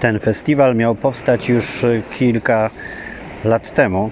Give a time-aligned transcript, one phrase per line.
[0.00, 2.70] Ten festiwal miał powstać już y, kilka
[3.44, 4.10] lat temu.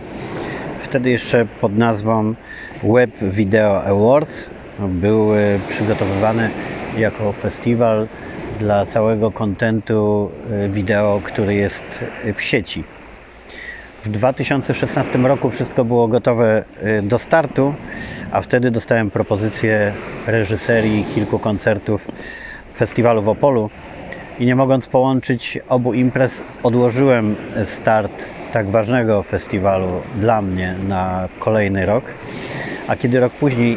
[0.82, 2.34] Wtedy jeszcze pod nazwą
[2.82, 4.46] Web Video Awards.
[4.78, 6.50] Był y, przygotowywany
[6.98, 8.08] jako festiwal
[8.58, 10.30] dla całego kontentu
[10.64, 12.84] y, wideo, który jest y, w sieci.
[14.04, 16.64] W 2016 roku wszystko było gotowe
[17.02, 17.74] do startu,
[18.32, 19.92] a wtedy dostałem propozycję
[20.26, 22.08] reżyserii kilku koncertów
[22.76, 23.70] festiwalu w Opolu
[24.38, 29.88] i nie mogąc połączyć obu imprez, odłożyłem start tak ważnego festiwalu
[30.20, 32.04] dla mnie na kolejny rok.
[32.88, 33.76] A kiedy rok później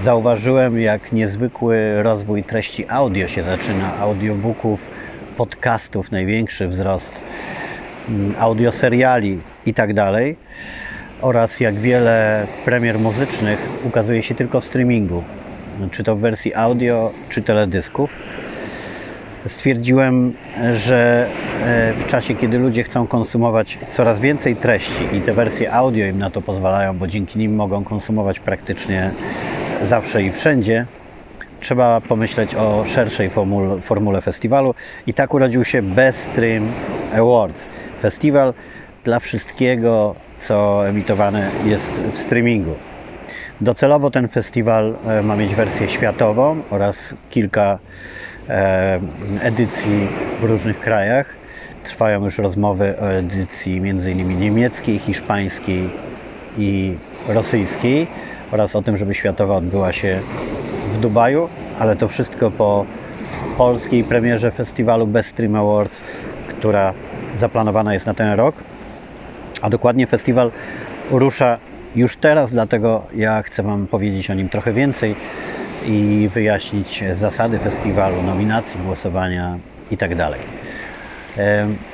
[0.00, 4.90] zauważyłem, jak niezwykły rozwój treści audio się zaczyna, audiobooków,
[5.36, 7.12] podcastów, największy wzrost,
[8.08, 10.36] mm, audioseriali i tak dalej,
[11.22, 15.22] oraz jak wiele premier muzycznych ukazuje się tylko w streamingu,
[15.90, 18.10] czy to w wersji audio, czy teledysków
[19.46, 20.32] stwierdziłem,
[20.74, 21.26] że
[21.64, 26.18] e, w czasie, kiedy ludzie chcą konsumować coraz więcej treści i te wersje audio im
[26.18, 29.10] na to pozwalają, bo dzięki nim mogą konsumować praktycznie
[29.82, 30.86] zawsze i wszędzie,
[31.60, 34.74] trzeba pomyśleć o szerszej formule, formule festiwalu
[35.06, 36.68] i tak urodził się Best Stream
[37.14, 37.68] Awards.
[38.02, 38.54] Festiwal
[39.04, 42.74] dla wszystkiego, co emitowane jest w streamingu.
[43.60, 47.78] Docelowo ten festiwal e, ma mieć wersję światową oraz kilka
[49.42, 50.08] edycji
[50.40, 51.26] w różnych krajach.
[51.84, 54.40] Trwają już rozmowy o edycji m.in.
[54.40, 55.90] niemieckiej, hiszpańskiej
[56.58, 56.94] i
[57.28, 58.06] rosyjskiej
[58.52, 60.20] oraz o tym, żeby światowa odbyła się
[60.94, 62.86] w Dubaju, ale to wszystko po
[63.56, 66.02] polskiej premierze festiwalu Best Stream Awards,
[66.48, 66.94] która
[67.36, 68.54] zaplanowana jest na ten rok.
[69.62, 70.50] A dokładnie festiwal
[71.10, 71.58] rusza
[71.96, 75.14] już teraz, dlatego ja chcę Wam powiedzieć o nim trochę więcej
[75.86, 79.58] i wyjaśnić zasady festiwalu, nominacji, głosowania
[79.90, 80.28] itd.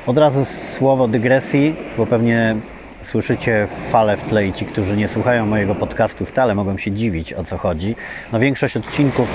[0.07, 2.57] Od razu słowo dygresji, bo pewnie
[3.03, 7.33] słyszycie falę w tle i ci, którzy nie słuchają mojego podcastu stale mogą się dziwić
[7.33, 7.97] o co chodzi.
[8.33, 9.29] No większość odcinków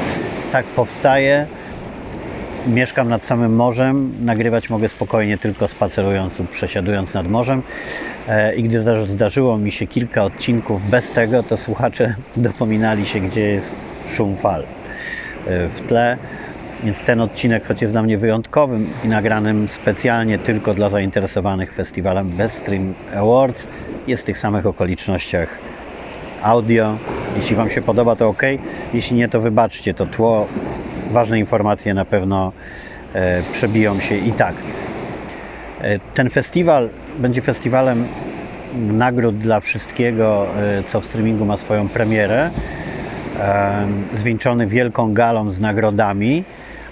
[0.51, 1.45] tak powstaje.
[2.67, 7.61] Mieszkam nad samym morzem, nagrywać mogę spokojnie tylko spacerując lub przesiadując nad morzem.
[8.27, 13.41] E, I gdy zdarzyło mi się kilka odcinków bez tego, to słuchacze dopominali się, gdzie
[13.41, 13.75] jest
[14.09, 16.18] szum fal e, w tle.
[16.84, 22.29] Więc ten odcinek, choć jest dla mnie wyjątkowym i nagranym specjalnie tylko dla zainteresowanych festiwalem
[22.29, 23.68] Best Stream Awards,
[24.07, 25.50] jest w tych samych okolicznościach
[26.44, 26.97] audio.
[27.38, 28.41] Jeśli Wam się podoba, to ok.
[28.94, 30.47] Jeśli nie, to wybaczcie to tło.
[31.12, 32.51] Ważne informacje na pewno
[33.13, 34.56] e, przebiją się i tak.
[35.81, 36.89] E, ten festiwal
[37.19, 38.07] będzie festiwalem
[38.75, 40.47] nagród dla wszystkiego,
[40.79, 42.50] e, co w streamingu ma swoją premierę.
[43.39, 46.43] E, zwieńczony wielką galą z nagrodami,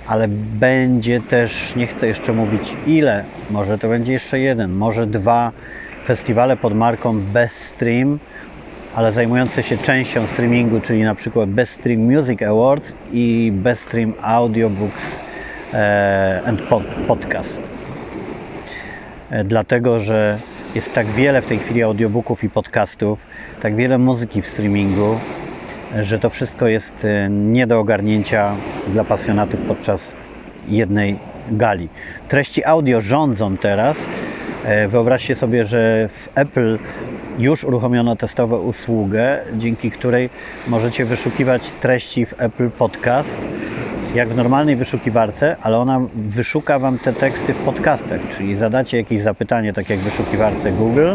[0.08, 0.28] ale
[0.60, 5.52] będzie też, nie chcę jeszcze mówić ile, może to będzie jeszcze jeden, może dwa
[6.06, 8.20] festiwale pod marką Best Stream,
[8.96, 14.14] ale zajmujące się częścią streamingu, czyli na przykład Best Stream Music Awards i Best Stream
[14.22, 15.22] Audiobooks
[16.46, 16.62] and
[17.08, 17.62] Podcast.
[19.46, 20.40] Dlatego, że
[20.76, 23.20] jest tak wiele w tej chwili audiobooków i podcastów,
[23.62, 25.20] tak wiele muzyki w streamingu,
[26.04, 28.56] że to wszystko jest e, nie do ogarnięcia
[28.88, 30.14] dla pasjonatów podczas
[30.68, 31.20] jednej
[31.52, 31.90] gali.
[32.28, 34.06] Treści audio rządzą teraz.
[34.66, 36.78] E, wyobraźcie sobie, że w Apple
[37.38, 40.30] już uruchomiono testową usługę, dzięki której
[40.68, 43.38] możecie wyszukiwać treści w Apple Podcast
[44.16, 49.22] jak w normalnej wyszukiwarce, ale ona wyszuka Wam te teksty w podcastach, czyli zadacie jakieś
[49.22, 51.14] zapytanie, tak jak w wyszukiwarce Google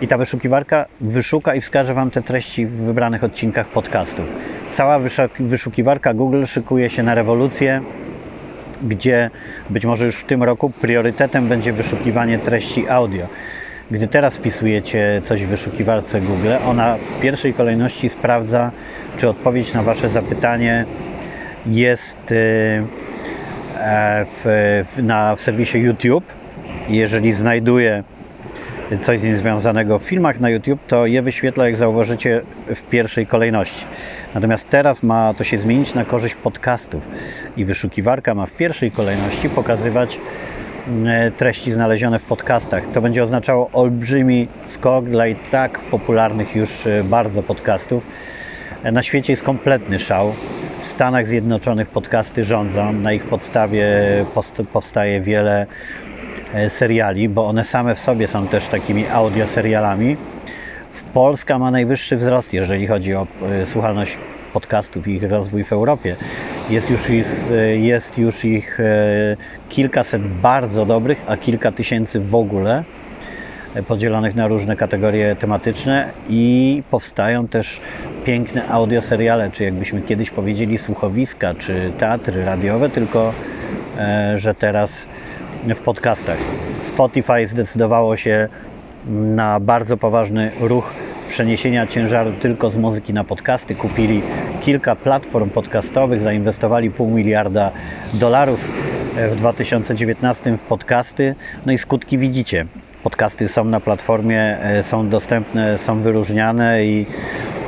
[0.00, 4.24] i ta wyszukiwarka wyszuka i wskaże Wam te treści w wybranych odcinkach podcastów.
[4.72, 5.00] Cała
[5.40, 7.80] wyszukiwarka Google szykuje się na rewolucję,
[8.82, 9.30] gdzie
[9.70, 13.26] być może już w tym roku priorytetem będzie wyszukiwanie treści audio.
[13.90, 18.70] Gdy teraz wpisujecie coś w wyszukiwarce Google, ona w pierwszej kolejności sprawdza,
[19.16, 20.84] czy odpowiedź na Wasze zapytanie
[21.66, 22.34] jest y,
[23.78, 26.24] e, w, na, w serwisie YouTube.
[26.88, 28.02] Jeżeli znajduje
[28.98, 32.42] coś z nim związanego w filmach na YouTube, to je wyświetla, jak zauważycie,
[32.74, 33.84] w pierwszej kolejności.
[34.34, 37.02] Natomiast teraz ma to się zmienić na korzyść podcastów
[37.56, 40.18] i wyszukiwarka ma w pierwszej kolejności pokazywać
[41.06, 42.82] e, treści znalezione w podcastach.
[42.92, 48.06] To będzie oznaczało olbrzymi skok dla i tak popularnych już e, bardzo podcastów.
[48.92, 50.34] Na świecie jest kompletny szał.
[50.82, 53.86] W Stanach Zjednoczonych podcasty rządzą, na ich podstawie
[54.72, 55.66] powstaje wiele
[56.09, 56.09] e,
[56.68, 60.16] seriali, bo one same w sobie są też takimi audioserialami.
[61.14, 63.26] Polska ma najwyższy wzrost, jeżeli chodzi o
[63.62, 64.18] e, słuchalność
[64.52, 66.16] podcastów i ich rozwój w Europie.
[66.70, 69.36] Jest już, jest, jest już ich e,
[69.68, 72.84] kilkaset bardzo dobrych, a kilka tysięcy w ogóle
[73.74, 77.80] e, podzielonych na różne kategorie tematyczne i powstają też
[78.24, 83.32] piękne audioseriale, czy jakbyśmy kiedyś powiedzieli słuchowiska, czy teatry radiowe, tylko
[83.98, 85.06] e, że teraz
[85.64, 86.38] w podcastach.
[86.82, 88.48] Spotify zdecydowało się
[89.06, 90.92] na bardzo poważny ruch
[91.28, 93.74] przeniesienia ciężaru tylko z muzyki na podcasty.
[93.74, 94.22] Kupili
[94.60, 97.70] kilka platform podcastowych, zainwestowali pół miliarda
[98.14, 98.60] dolarów
[99.32, 101.34] w 2019 w podcasty.
[101.66, 102.66] No i skutki widzicie.
[103.02, 107.59] Podcasty są na platformie, e, są dostępne, są wyróżniane i e,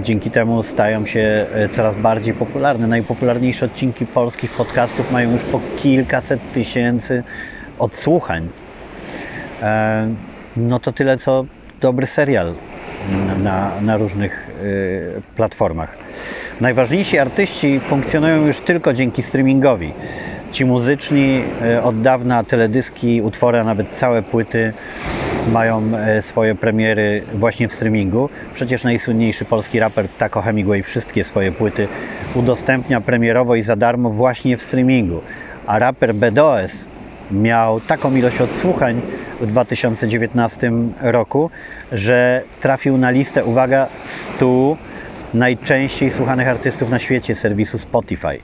[0.00, 2.86] dzięki temu stają się e, coraz bardziej popularne.
[2.86, 7.22] Najpopularniejsze odcinki polskich podcastów mają już po kilkaset tysięcy
[7.78, 8.48] odsłuchań.
[10.56, 11.44] No to tyle, co
[11.80, 12.54] dobry serial
[13.42, 14.50] na, na różnych
[15.36, 15.96] platformach.
[16.60, 19.92] Najważniejsi artyści funkcjonują już tylko dzięki streamingowi.
[20.52, 21.42] Ci muzyczni
[21.82, 24.72] od dawna teledyski, utwory, a nawet całe płyty
[25.52, 25.82] mają
[26.18, 28.28] y, swoje premiery właśnie w streamingu.
[28.54, 31.88] Przecież najsłynniejszy polski raper Taco Hemingway wszystkie swoje płyty
[32.34, 35.20] udostępnia premierowo i za darmo właśnie w streamingu.
[35.66, 36.84] A raper BDOS
[37.30, 39.00] miał taką ilość odsłuchań
[39.40, 41.50] w 2019 roku,
[41.92, 44.76] że trafił na listę, uwaga, 100
[45.34, 48.38] najczęściej słuchanych artystów na świecie serwisu Spotify.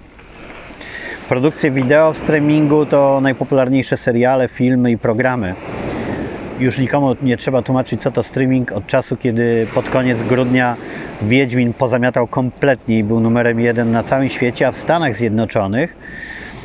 [1.29, 5.55] Produkcje wideo w streamingu to najpopularniejsze seriale, filmy i programy.
[6.61, 10.77] Już nikomu nie trzeba tłumaczyć, co to streaming od czasu, kiedy pod koniec grudnia
[11.23, 15.97] Wiedźmin pozamiatał kompletnie i był numerem jeden na całym świecie, a w Stanach Zjednoczonych.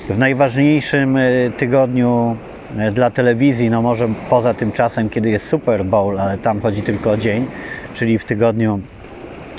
[0.09, 1.21] W najważniejszym e,
[1.57, 2.38] tygodniu
[2.77, 6.81] e, dla telewizji, no może poza tym czasem, kiedy jest Super Bowl, ale tam chodzi
[6.81, 7.45] tylko o dzień,
[7.94, 8.80] czyli w tygodniu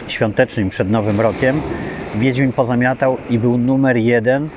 [0.08, 1.60] świątecznym przed Nowym Rokiem,
[2.14, 4.48] Wiedźmin pozamiatał i był numer jeden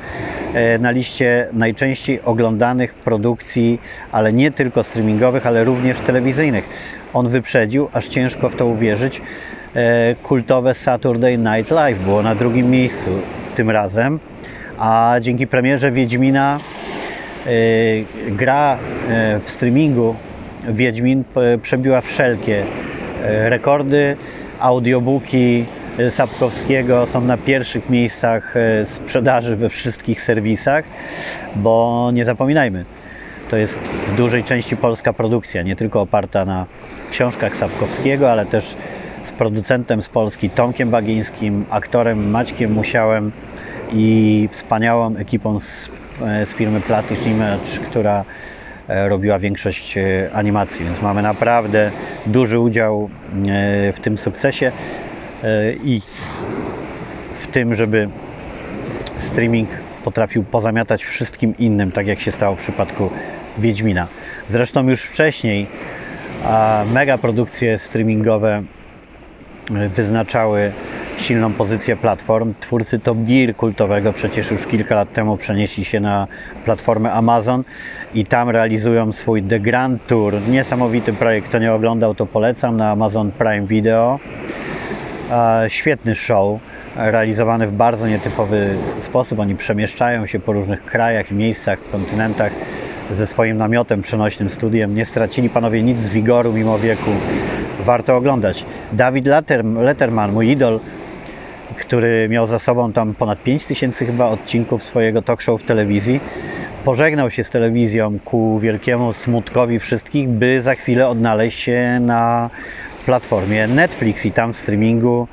[0.53, 3.81] e, na liście najczęściej oglądanych produkcji,
[4.11, 6.69] ale nie tylko streamingowych, ale również telewizyjnych.
[7.13, 9.21] On wyprzedził, aż ciężko w to uwierzyć,
[10.23, 13.09] kultowe Saturday Night Live było na drugim miejscu
[13.55, 14.19] tym razem
[14.79, 16.59] a dzięki premierze Wiedźmina
[17.47, 18.77] y, gra
[19.45, 20.15] w streamingu
[20.67, 21.23] Wiedźmin
[21.61, 22.63] przebiła wszelkie
[23.23, 24.17] rekordy.
[24.59, 25.65] Audiobooki
[26.09, 28.53] Sapkowskiego są na pierwszych miejscach
[28.85, 30.85] sprzedaży we wszystkich serwisach,
[31.55, 32.85] bo nie zapominajmy,
[33.49, 36.65] to jest w dużej części polska produkcja, nie tylko oparta na
[37.11, 38.75] książkach Sapkowskiego, ale też
[39.23, 43.31] z producentem z Polski Tomkiem Bagińskim, aktorem Maćkiem Musiałem,
[43.93, 45.89] i wspaniałą ekipą z,
[46.21, 48.25] e, z firmy Platish Image, która
[48.89, 51.91] robiła większość e, animacji, więc mamy naprawdę
[52.25, 53.09] duży udział
[53.93, 54.71] w tym sukcesie
[55.83, 56.01] i
[57.41, 58.09] w tym, żeby
[59.17, 59.69] streaming
[60.03, 63.09] potrafił pozamiatać wszystkim innym, tak jak się stało w przypadku
[63.57, 64.07] Wiedźmina.
[64.47, 65.67] Zresztą już wcześniej
[66.93, 68.63] mega produkcje streamingowe
[69.95, 70.71] wyznaczały
[71.19, 72.53] silną pozycję platform.
[72.61, 76.27] Twórcy Top Gear kultowego przecież już kilka lat temu przenieśli się na
[76.65, 77.63] platformę Amazon
[78.13, 80.33] i tam realizują swój The Grand Tour.
[80.49, 84.19] Niesamowity projekt, kto nie oglądał to polecam na Amazon Prime Video.
[85.67, 86.59] Świetny show,
[86.95, 89.39] realizowany w bardzo nietypowy sposób.
[89.39, 92.51] Oni przemieszczają się po różnych krajach, miejscach, kontynentach
[93.11, 94.95] ze swoim namiotem, przenośnym studiem.
[94.95, 97.11] Nie stracili panowie nic z wigoru mimo wieku.
[97.85, 98.65] Warto oglądać.
[98.91, 99.25] Dawid
[99.81, 100.79] Letterman, mój idol,
[101.77, 106.19] który miał za sobą tam ponad 5 tysięcy chyba odcinków swojego talk show w telewizji,
[106.85, 112.49] pożegnał się z telewizją ku wielkiemu smutkowi wszystkich, by za chwilę odnaleźć się na
[113.05, 115.27] platformie Netflix i tam w streamingu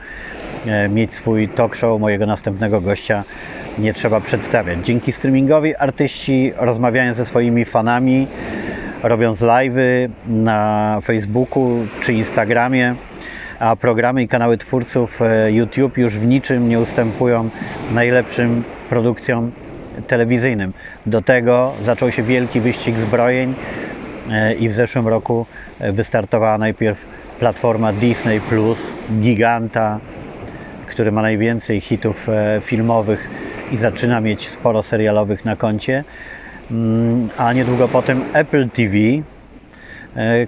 [0.66, 3.25] e, mieć swój talk show mojego następnego gościa
[3.78, 4.78] nie trzeba przedstawiać.
[4.85, 8.26] Dzięki streamingowi artyści rozmawiają ze swoimi fanami,
[9.02, 11.71] robiąc live'y na Facebooku
[12.02, 12.95] czy Instagramie,
[13.58, 17.48] a programy i kanały twórców e, YouTube już w niczym nie ustępują
[17.94, 19.52] najlepszym produkcjom
[20.06, 20.72] telewizyjnym.
[21.06, 23.54] Do tego zaczął się wielki wyścig zbrojeń
[24.30, 25.46] e, i w zeszłym roku
[25.78, 26.98] e, wystartowała najpierw
[27.38, 28.78] platforma Disney Plus,
[29.20, 30.00] giganta,
[30.86, 32.26] który ma najwięcej hitów
[32.60, 33.30] filmowych
[33.72, 36.04] i zaczyna mieć sporo serialowych na koncie,
[36.70, 38.94] mm, a niedługo potem Apple TV,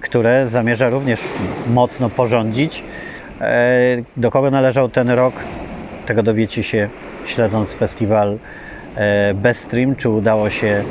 [0.01, 1.21] które zamierza również
[1.67, 2.85] mocno porządzić.
[3.41, 5.35] E, do kogo należał ten rok?
[6.07, 6.89] Tego dowiecie się
[7.27, 8.39] śledząc festiwal
[8.97, 10.85] e, bez stream, czy udało się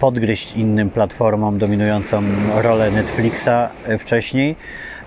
[0.00, 2.22] podgryźć innym platformom dominującą
[2.54, 4.56] rolę Netflixa wcześniej.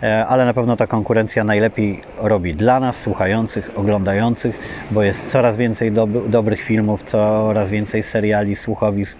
[0.04, 4.60] e, ale na pewno ta konkurencja najlepiej robi dla nas, słuchających, oglądających,
[4.92, 9.18] bo jest coraz więcej dob- dobrych filmów, coraz więcej seriali, słuchowisk,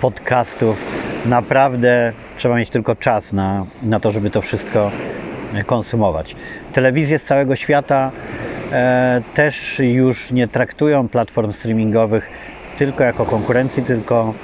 [0.00, 1.13] podcastów.
[1.26, 4.90] Naprawdę trzeba mieć tylko czas na, na to, żeby to wszystko
[5.54, 6.36] e, konsumować.
[6.72, 8.10] Telewizje z całego świata
[8.72, 12.28] e, też już nie traktują platform streamingowych
[12.78, 14.34] tylko jako konkurencji, tylko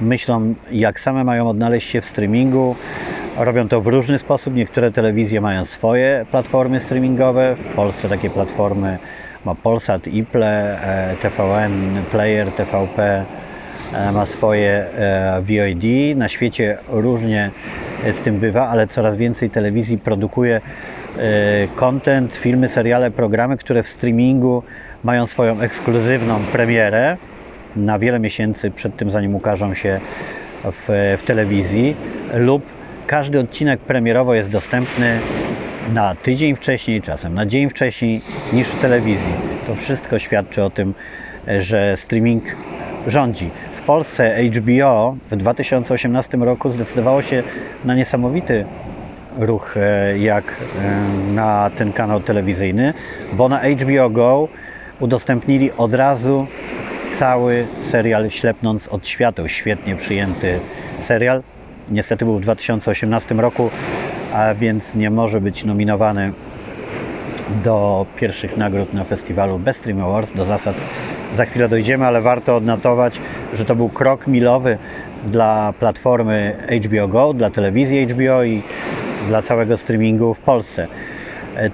[0.00, 2.76] myślą, jak same mają odnaleźć się w streamingu.
[3.36, 4.54] Robią to w różny sposób.
[4.54, 7.56] Niektóre telewizje mają swoje platformy streamingowe.
[7.56, 8.98] W Polsce takie platformy
[9.44, 10.80] ma Polsat, Iple,
[11.12, 13.24] e, TVN, Player, TVP
[14.12, 16.16] ma swoje e, VOD.
[16.16, 17.50] Na świecie różnie
[18.12, 20.60] z tym bywa, ale coraz więcej telewizji produkuje
[21.76, 24.62] content, filmy, seriale, programy, które w streamingu
[25.04, 27.16] mają swoją ekskluzywną premierę
[27.76, 30.00] na wiele miesięcy przed tym, zanim ukażą się
[30.64, 31.96] w, w telewizji,
[32.34, 32.62] lub
[33.06, 35.18] każdy odcinek premierowo jest dostępny
[35.92, 38.20] na tydzień wcześniej, czasem na dzień wcześniej
[38.52, 39.32] niż w telewizji.
[39.66, 40.94] To wszystko świadczy o tym,
[41.58, 42.44] że streaming
[43.06, 43.50] rządzi.
[43.82, 47.42] W Polsce HBO w 2018 roku zdecydowało się
[47.84, 48.64] na niesamowity
[49.38, 52.94] ruch e, jak e, na ten kanał telewizyjny,
[53.32, 54.48] bo na HBO Go
[55.00, 56.46] udostępnili od razu
[57.18, 59.48] cały serial Ślepnąc od świateł.
[59.48, 60.60] Świetnie przyjęty
[61.00, 61.42] serial.
[61.90, 63.70] Niestety był w 2018 roku,
[64.34, 66.32] a więc nie może być nominowany
[67.64, 70.36] do pierwszych nagród na festiwalu Best Stream Awards.
[70.36, 70.76] Do zasad
[71.34, 73.20] za chwilę dojdziemy, ale warto odnotować,
[73.54, 74.78] że to był krok milowy
[75.26, 78.62] dla platformy HBO Go, dla telewizji HBO i
[79.28, 80.88] dla całego streamingu w Polsce.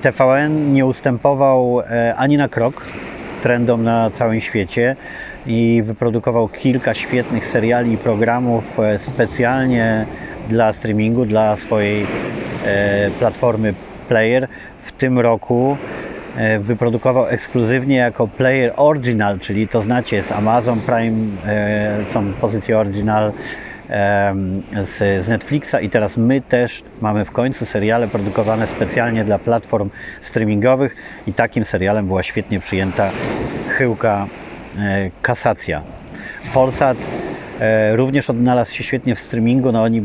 [0.01, 2.87] TVN nie ustępował e, ani na krok
[3.43, 4.97] trendom na całym świecie
[5.47, 10.07] i wyprodukował kilka świetnych seriali i programów e, specjalnie
[10.49, 12.07] dla streamingu, dla swojej
[12.67, 13.75] e, platformy
[14.09, 14.49] Player.
[14.85, 16.08] W tym roku e,
[16.61, 21.29] wyprodukował ekskluzywnie jako Player Original, czyli to znacie z Amazon Prime,
[22.07, 23.33] są pozycje Original
[24.85, 29.91] z, z Netflixa i teraz my też mamy w końcu seriale produkowane specjalnie dla platform
[30.21, 33.11] streamingowych i takim serialem była świetnie przyjęta
[33.69, 34.27] Chyłka
[34.79, 35.83] E, kasacja.
[36.55, 36.97] Polsat
[37.61, 39.73] e, również odnalazł się świetnie w streamingu.
[39.73, 40.03] No oni e,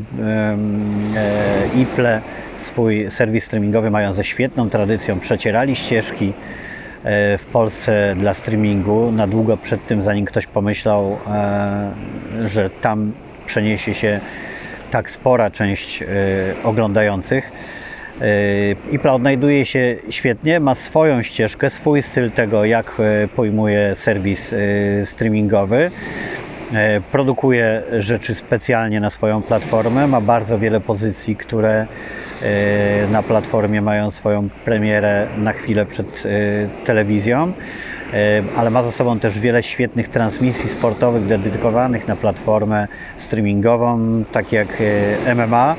[1.75, 2.21] Iple,
[2.63, 6.33] swój serwis streamingowy mają ze świetną tradycją, przecierali ścieżki
[7.37, 11.17] w Polsce dla streamingu na długo przed tym, zanim ktoś pomyślał,
[12.45, 13.11] że tam
[13.45, 14.19] przeniesie się
[14.91, 16.03] tak spora część
[16.63, 17.51] oglądających.
[18.91, 24.57] IPLA odnajduje się świetnie, ma swoją ścieżkę, swój styl tego, jak e, pojmuje serwis e,
[25.05, 25.91] streamingowy.
[26.73, 31.87] E, produkuje rzeczy specjalnie na swoją platformę, ma bardzo wiele pozycji, które
[33.11, 36.23] na platformie mają swoją premierę na chwilę przed
[36.85, 37.53] telewizją,
[38.57, 44.83] ale ma za sobą też wiele świetnych transmisji sportowych dedykowanych na platformę streamingową, takie jak
[45.35, 45.75] MMA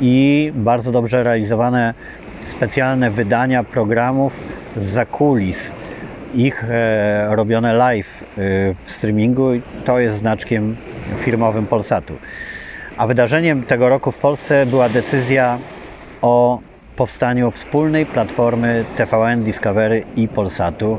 [0.00, 1.94] i bardzo dobrze realizowane
[2.46, 4.40] specjalne wydania programów
[4.76, 5.72] z zakulis.
[6.34, 8.40] Ich e, robione live e,
[8.84, 9.48] w streamingu
[9.84, 10.76] to jest znaczkiem
[11.18, 12.14] firmowym Polsatu.
[12.96, 15.58] A wydarzeniem tego roku w Polsce była decyzja
[16.22, 16.60] o
[16.96, 20.98] powstaniu wspólnej platformy TVN Discovery i Polsatu.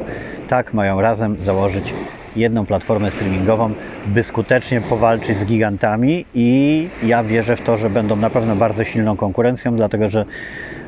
[0.50, 1.94] Tak mają razem założyć
[2.36, 3.74] jedną platformę streamingową,
[4.06, 8.84] by skutecznie powalczyć z gigantami i ja wierzę w to, że będą na pewno bardzo
[8.84, 10.26] silną konkurencją, dlatego że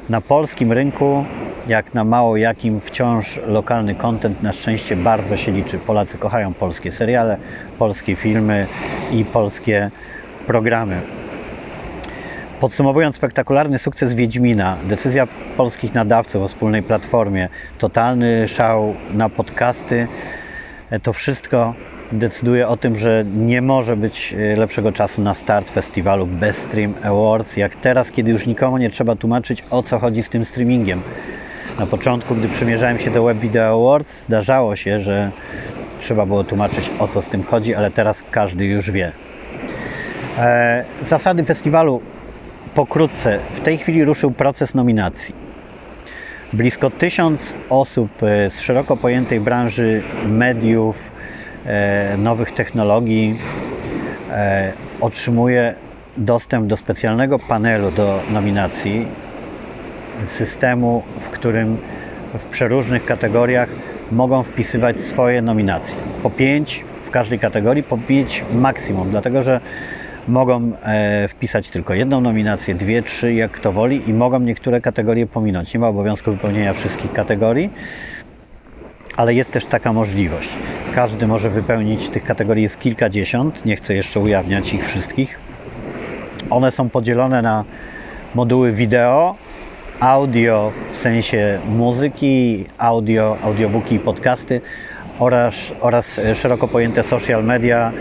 [0.09, 1.25] na polskim rynku,
[1.67, 5.77] jak na mało jakim, wciąż lokalny content na szczęście bardzo się liczy.
[5.77, 7.37] Polacy kochają polskie seriale,
[7.79, 8.67] polskie filmy
[9.11, 9.91] i polskie
[10.47, 11.22] programy.
[12.63, 15.27] Podsumowując spektakularny sukces Wiedźmina, decyzja
[15.57, 20.07] polskich nadawców o wspólnej platformie, totalny szał na podcasty,
[21.03, 21.73] to wszystko
[22.11, 26.93] decyduje o tym, że nie może być e, lepszego czasu na start festiwalu Best Stream
[27.03, 31.01] Awards, jak teraz, kiedy już nikomu nie trzeba tłumaczyć o co chodzi z tym streamingiem.
[31.79, 35.31] Na początku, gdy przymierzałem się do Web Video Awards, zdarzało się, że
[35.99, 39.11] trzeba było tłumaczyć o co z tym chodzi, ale teraz każdy już wie.
[40.37, 42.01] E, zasady festiwalu
[42.75, 43.39] pokrótce.
[43.55, 45.35] W tej chwili ruszył proces nominacji.
[46.53, 51.11] Blisko tysiąc osób e, z szeroko pojętej branży mediów,
[51.65, 53.35] e, nowych technologii
[54.31, 55.75] e, otrzymuje
[56.17, 59.07] dostęp do specjalnego panelu do nominacji,
[60.27, 61.77] systemu, w którym
[62.33, 63.69] w przeróżnych kategoriach
[64.11, 65.95] mogą wpisywać swoje nominacje.
[66.23, 69.61] Po pięć w każdej kategorii, po pięć maksimum, dlatego że
[70.27, 75.27] mogą e, wpisać tylko jedną nominację, dwie, trzy, jak kto woli i mogą niektóre kategorie
[75.27, 75.73] pominąć.
[75.73, 77.69] Nie ma obowiązku wypełnienia wszystkich kategorii,
[79.17, 80.49] ale jest też taka możliwość.
[80.95, 85.39] Każdy może wypełnić tych kategorii jest kilkadziesiąt, nie chcę jeszcze ujawniać ich wszystkich.
[86.49, 87.63] One są podzielone na
[88.35, 89.35] moduły wideo,
[89.99, 94.61] audio w sensie muzyki, audio, audiobooki i podcasty
[95.19, 97.91] oraz, oraz szeroko pojęte social media,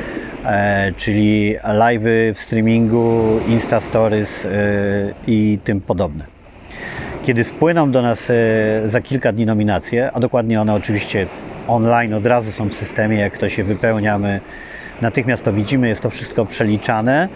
[0.97, 4.49] czyli live'y w streamingu, Insta Stories e,
[5.27, 6.25] i tym podobne.
[7.25, 8.35] Kiedy spłyną do nas e,
[8.87, 11.27] za kilka dni nominacje, a dokładnie one oczywiście
[11.69, 14.41] online od razu są w systemie, jak to się wypełnia, my
[15.01, 17.29] natychmiast to widzimy, jest to wszystko przeliczane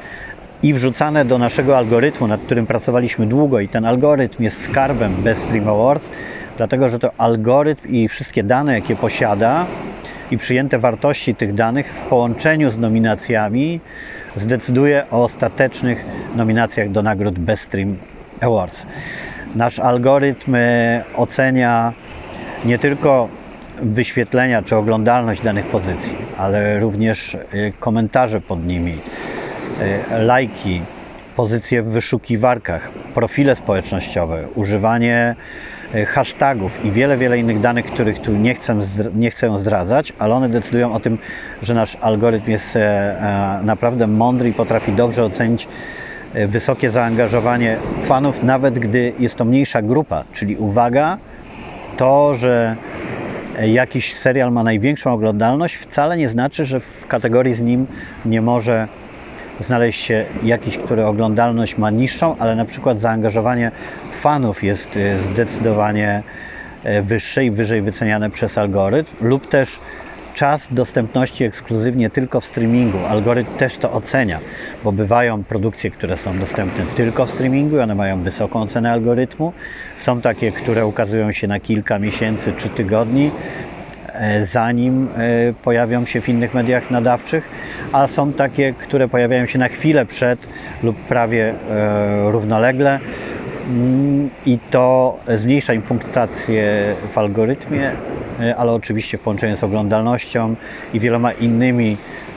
[0.62, 5.42] i wrzucane do naszego algorytmu, nad którym pracowaliśmy długo i ten algorytm jest skarbem Best
[5.42, 6.10] Stream Awards,
[6.56, 9.66] dlatego że to algorytm i wszystkie dane, jakie posiada
[10.30, 13.80] i przyjęte wartości tych danych w połączeniu z nominacjami
[14.36, 16.04] zdecyduje o ostatecznych
[16.36, 17.96] nominacjach do nagród Best Stream
[18.40, 18.86] Awards.
[19.54, 21.92] Nasz algorytm e, ocenia
[22.64, 23.28] nie tylko
[23.82, 27.38] wyświetlenia czy oglądalność danych pozycji, ale również e,
[27.80, 28.98] komentarze pod nimi,
[30.10, 30.82] e, lajki,
[31.36, 35.34] pozycje w wyszukiwarkach, profile społecznościowe, używanie
[36.06, 38.76] hashtagów i wiele, wiele innych danych, których tu nie chcę,
[39.14, 41.18] nie chcę zdradzać, ale one decydują o tym,
[41.62, 42.78] że nasz algorytm jest
[43.62, 45.68] naprawdę mądry i potrafi dobrze ocenić
[46.36, 50.24] E, wysokie zaangażowanie fanów, nawet gdy jest to mniejsza grupa.
[50.32, 51.18] Czyli uwaga,
[51.96, 52.76] to, że
[53.66, 57.86] jakiś serial ma największą oglądalność, wcale nie znaczy, że w kategorii z nim
[58.24, 58.88] nie może
[59.60, 63.70] znaleźć się jakiś, który oglądalność ma niższą, ale na przykład zaangażowanie
[64.26, 66.22] fanów jest e, zdecydowanie
[66.84, 69.78] e, wyższe i wyżej wyceniane przez algorytm, lub też
[70.34, 72.98] czas dostępności ekskluzywnie tylko w streamingu.
[73.08, 74.40] Algorytm też to ocenia,
[74.84, 79.52] bo bywają produkcje, które są dostępne tylko w streamingu, one mają wysoką ocenę algorytmu.
[79.98, 83.30] Są takie, które ukazują się na kilka miesięcy czy tygodni,
[84.12, 87.48] e, zanim e, pojawią się w innych mediach nadawczych,
[87.92, 90.38] a są takie, które pojawiają się na chwilę przed
[90.82, 93.00] lub prawie e, równolegle
[94.46, 97.92] i to zmniejsza im punktację w algorytmie,
[98.40, 100.54] E, ale oczywiście w połączeniu z oglądalnością
[100.94, 101.96] i wieloma innymi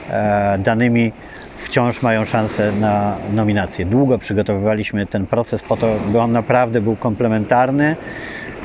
[0.10, 1.12] e, danymi
[1.58, 3.86] wciąż mają szansę na nominację.
[3.86, 7.96] Długo przygotowywaliśmy ten proces po to, by on naprawdę był komplementarny,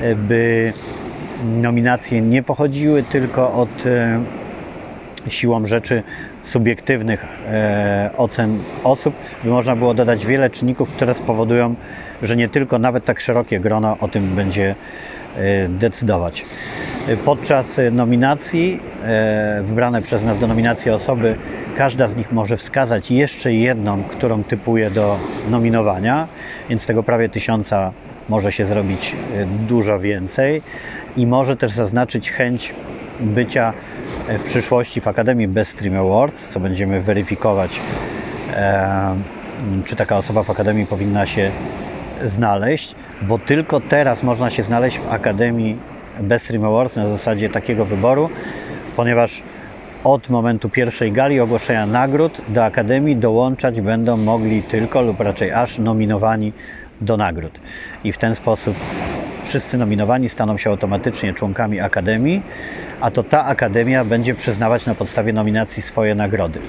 [0.00, 0.72] e, by
[1.44, 3.84] nominacje nie pochodziły tylko od
[5.28, 6.02] siłą rzeczy
[6.42, 7.26] subiektywnych
[8.16, 11.74] ocen osób, by można było dodać wiele czynników, które spowodują,
[12.22, 14.74] że nie tylko nawet tak szerokie grono o tym będzie
[15.68, 16.44] decydować.
[17.24, 21.34] Podczas nominacji, e, wybrane przez nas do nominacji osoby,
[21.76, 25.18] każda z nich może wskazać jeszcze jedną, którą typuje do
[25.50, 26.28] nominowania,
[26.68, 27.92] więc tego prawie tysiąca
[28.28, 30.62] może się zrobić e, dużo więcej
[31.16, 32.74] i może też zaznaczyć chęć
[33.20, 33.72] bycia
[34.28, 37.80] w przyszłości w Akademii Best Stream Awards, co będziemy weryfikować,
[39.84, 41.50] czy taka osoba w Akademii powinna się
[42.26, 45.76] znaleźć, bo tylko teraz można się znaleźć w Akademii
[46.20, 48.30] Best Stream Awards na zasadzie takiego wyboru,
[48.96, 49.42] ponieważ
[50.04, 55.78] od momentu pierwszej gali ogłoszenia nagród do Akademii dołączać będą mogli tylko lub raczej aż
[55.78, 56.52] nominowani
[57.00, 57.58] do nagród.
[58.04, 58.76] I w ten sposób
[59.44, 62.42] wszyscy nominowani staną się automatycznie członkami Akademii,
[63.00, 66.60] a to ta Akademia będzie przyznawać na podstawie nominacji swoje nagrody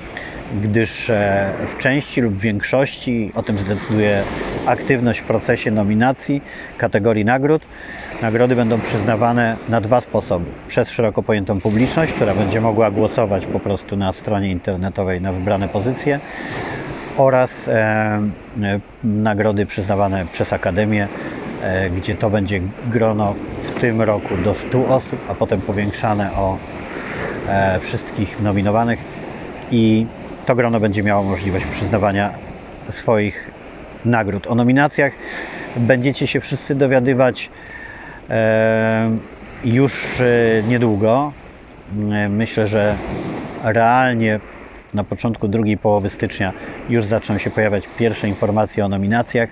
[0.62, 4.24] gdyż e, w części lub większości, o tym zdecyduje
[4.66, 6.42] aktywność w procesie nominacji
[6.78, 7.62] kategorii nagród,
[8.22, 10.46] nagrody będą przyznawane na dwa sposoby.
[10.68, 15.70] Przez szeroko pojętą publiczność, która będzie mogła głosować po prostu na stronie internetowej na wybrane
[15.70, 16.20] pozycje
[17.18, 21.08] oraz e, e, nagrody przyznawane przez Akademię,
[21.98, 26.58] gdzie to będzie grono w tym roku do 100 osób, a potem powiększane o
[27.48, 29.00] e, wszystkich nominowanych
[29.72, 30.06] i
[30.46, 32.34] to grono będzie miało możliwość przyznawania
[32.90, 33.52] swoich
[34.06, 34.48] nagród.
[34.48, 35.14] O nominacjach
[35.78, 37.50] będziecie się wszyscy dowiadywać
[38.30, 39.10] e,
[39.64, 41.32] już e, niedługo.
[42.12, 42.96] E, myślę, że
[43.64, 44.40] realnie
[44.94, 46.54] na początku drugiej połowy stycznia
[46.90, 49.50] już zaczną się pojawiać pierwsze informacje o nominacjach.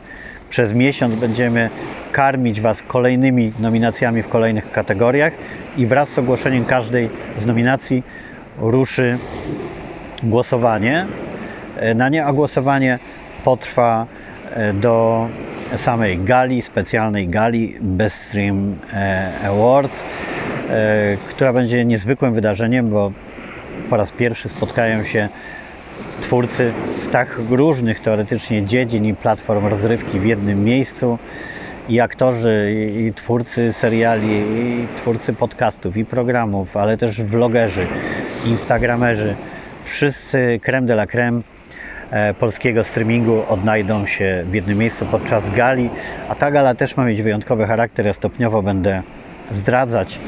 [0.53, 1.69] Przez miesiąc będziemy
[2.11, 5.33] karmić Was kolejnymi nominacjami w kolejnych kategoriach
[5.77, 8.03] i wraz z ogłoszeniem każdej z nominacji
[8.59, 9.17] ruszy
[10.23, 11.05] głosowanie.
[11.77, 12.99] E, na nie, a głosowanie
[13.43, 14.05] potrwa
[14.51, 15.27] e, do
[15.75, 20.03] samej gali, specjalnej gali Best Stream e, Awards,
[21.29, 23.11] która będzie niezwykłym wydarzeniem, bo
[23.89, 25.29] po raz pierwszy spotkają się
[26.21, 31.17] twórcy z tak różnych teoretycznie dziedzin i platform rozrywki w jednym miejscu
[31.89, 37.85] i aktorzy, i, twórcy seriali, i twórcy podcastów, i programów, ale też vlogerzy,
[38.45, 39.35] instagramerzy,
[39.85, 41.41] wszyscy creme de la creme
[42.11, 45.89] e, polskiego streamingu odnajdą się w jednym miejscu podczas gali,
[46.29, 48.05] a ta gala też ma mieć wyjątkowy charakter.
[48.05, 49.01] Ja stopniowo będę
[49.51, 50.19] zdradzać,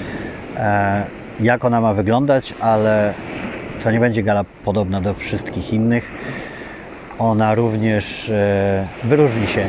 [0.58, 1.04] e,
[1.40, 3.14] jak ona ma wyglądać, ale
[3.86, 6.12] to nie będzie gala podobna do wszystkich innych.
[7.20, 9.66] Ona również e, wyróżni się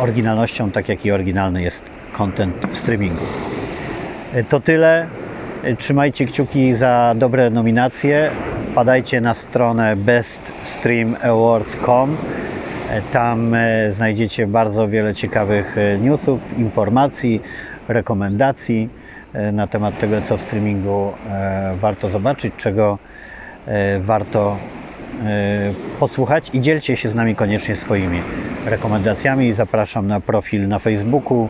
[0.00, 3.24] oryginalnością, tak jak i oryginalny jest content w streamingu.
[4.34, 5.06] E, To tyle.
[5.62, 8.30] E, Trzymajcie kciuki za dobre nominacje.
[8.72, 12.16] Wpadajcie na stronę beststreamawards.com.
[13.12, 13.56] Tam
[13.90, 17.42] znajdziecie bardzo wiele ciekawych newsów, informacji,
[17.88, 18.88] rekomendacji
[19.52, 21.12] na temat tego, co w streamingu
[21.80, 22.98] warto zobaczyć, czego
[24.00, 24.56] warto
[25.22, 28.18] e, posłuchać i dzielcie się z nami koniecznie swoimi
[28.66, 29.52] rekomendacjami.
[29.52, 31.48] Zapraszam na profil na Facebooku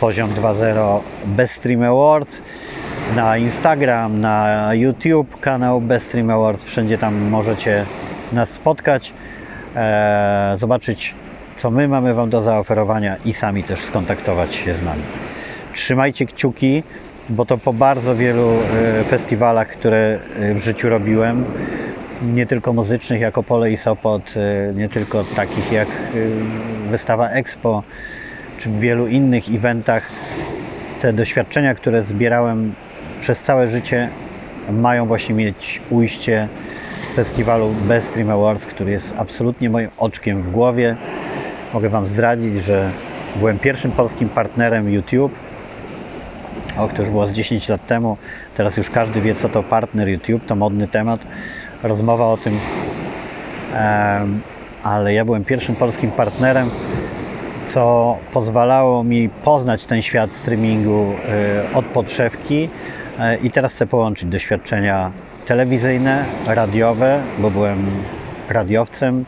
[0.00, 2.42] Poziom 2.0 Best Stream Awards,
[3.16, 6.64] na Instagram, na YouTube kanał Best Stream Awards.
[6.64, 7.84] Wszędzie tam możecie
[8.32, 9.12] nas spotkać,
[9.76, 11.14] e, zobaczyć
[11.58, 15.02] co my mamy Wam do zaoferowania i sami też skontaktować się z nami.
[15.74, 16.82] Trzymajcie kciuki,
[17.28, 21.44] bo to po bardzo wielu e, festiwalach, które e, w życiu robiłem,
[22.22, 25.88] nie tylko muzycznych jak Opole i Sopot, e, nie tylko takich jak
[26.90, 27.82] wystawa Expo,
[28.58, 30.10] czy w wielu innych eventach,
[31.00, 32.74] te doświadczenia, które zbierałem
[33.20, 34.08] przez całe życie,
[34.72, 36.48] mają właśnie mieć ujście
[37.12, 40.96] w festiwalu Best Stream Awards, który jest absolutnie moim oczkiem w głowie.
[41.74, 42.90] Mogę Wam zdradzić, że
[43.36, 45.47] byłem pierwszym polskim partnerem YouTube.
[46.78, 48.16] O, to już było z 10 lat temu.
[48.56, 51.20] Teraz już każdy wie, co to partner YouTube, to modny temat.
[51.82, 52.58] Rozmowa o tym.
[54.82, 56.70] Ale ja byłem pierwszym polskim partnerem,
[57.66, 61.12] co pozwalało mi poznać ten świat streamingu
[61.72, 62.64] y, od podszewki.
[62.64, 65.10] Y, I teraz chcę połączyć doświadczenia
[65.46, 67.86] telewizyjne, radiowe, bo byłem
[68.48, 69.24] radiowcem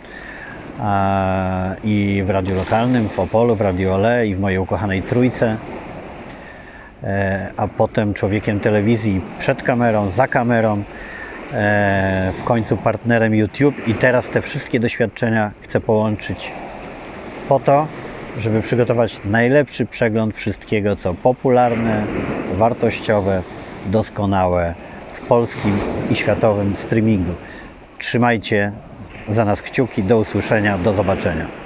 [0.80, 5.56] a, i w radiu lokalnym, w Opolu, w Radio Ole i w mojej ukochanej Trójce,
[5.76, 5.79] E,
[7.56, 10.82] a potem człowiekiem telewizji przed kamerą, za kamerą,
[11.52, 16.50] e, w końcu partnerem YouTube i teraz te wszystkie doświadczenia chcę połączyć
[17.48, 17.86] po to,
[18.40, 22.02] żeby przygotować najlepszy przegląd wszystkiego, co popularne,
[22.52, 23.42] wartościowe,
[23.86, 24.74] doskonałe
[25.14, 25.78] w polskim
[26.10, 27.32] i światowym streamingu.
[27.98, 28.72] Trzymajcie
[29.28, 31.59] za nas kciuki, do usłyszenia, do zobaczenia.